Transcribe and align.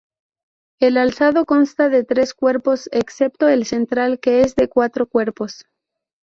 El 0.79 0.97
alzado 0.97 1.45
consta 1.45 1.87
de 1.87 2.03
tres 2.03 2.33
cuerpos, 2.33 2.89
excepto 2.91 3.47
el 3.47 3.67
central 3.67 4.19
que 4.19 4.41
es 4.41 4.55
de 4.55 4.67
cuatro 4.67 5.05
cuerpos. 5.07 5.67